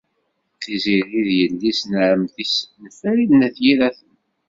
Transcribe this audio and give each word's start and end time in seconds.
Tiziri 0.61 1.21
d 1.27 1.29
yelli-s 1.37 1.81
n 1.91 1.93
ɛemmti-s 2.03 2.55
n 2.81 2.83
Farid 2.97 3.31
n 3.35 3.45
At 3.47 3.55
Yiraten. 3.65 4.15